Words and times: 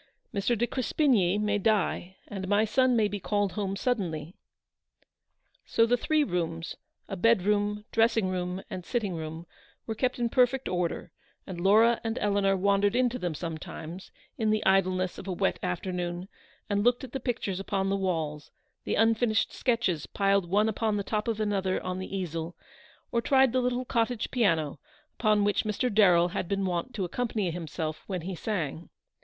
u 0.33 0.39
Mr. 0.39 0.57
de 0.57 0.65
Crespigny 0.65 1.37
may 1.37 1.59
die 1.59 2.17
and 2.27 2.47
my 2.47 2.65
son 2.65 2.95
may 2.95 3.07
be 3.07 3.19
called 3.19 3.51
home 3.51 3.75
suddenly." 3.75 4.35
So 5.63 5.85
the 5.85 5.95
three 5.95 6.23
rooms, 6.23 6.75
a 7.07 7.15
bed 7.15 7.43
room, 7.43 7.85
dressing 7.91 8.25
room, 8.27 8.63
278 8.71 8.75
and 8.75 8.83
sitting 8.83 9.13
room, 9.13 9.45
were 9.85 9.93
kept 9.93 10.17
in 10.17 10.29
perfect 10.29 10.67
order, 10.67 11.11
and 11.45 11.61
Laura 11.61 12.01
and 12.03 12.17
Eleanor 12.17 12.57
wandered 12.57 12.95
into 12.95 13.19
them 13.19 13.35
some 13.35 13.59
times, 13.59 14.11
in 14.39 14.49
the 14.49 14.65
idleness 14.65 15.19
of 15.19 15.27
a 15.27 15.31
wet 15.33 15.59
afternoon, 15.61 16.27
and 16.67 16.83
looked 16.83 17.03
at 17.03 17.11
the 17.11 17.19
pictures 17.19 17.59
upon 17.59 17.91
the 17.91 17.95
walls, 17.95 18.49
the 18.85 18.95
unfinished 18.95 19.53
sketches 19.53 20.07
piled 20.07 20.49
one 20.49 20.67
upon 20.67 20.97
the 20.97 21.03
top 21.03 21.27
of 21.27 21.39
another 21.39 21.79
on 21.83 21.99
the 21.99 22.17
easel, 22.17 22.55
or 23.11 23.21
tried 23.21 23.53
the 23.53 23.61
little 23.61 23.85
cottage 23.85 24.31
piano, 24.31 24.79
upon 25.19 25.43
which 25.43 25.63
Mr. 25.63 25.93
Darrell 25.93 26.29
had 26.29 26.47
been 26.47 26.65
wont 26.65 26.95
to 26.95 27.05
accompany 27.05 27.51
himself 27.51 28.03
when 28.07 28.21
he 28.21 28.33
sang. 28.33 28.89